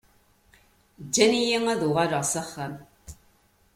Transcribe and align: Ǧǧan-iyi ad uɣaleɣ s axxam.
Ǧǧan-iyi 1.05 1.57
ad 1.73 1.81
uɣaleɣ 1.89 2.23
s 2.31 2.33
axxam. 2.41 2.73